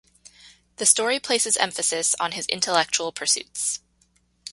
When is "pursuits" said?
3.11-3.81